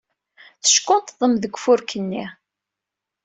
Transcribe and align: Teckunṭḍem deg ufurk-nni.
Teckunṭḍem 0.63 1.33
deg 1.37 1.53
ufurk-nni. 1.57 2.25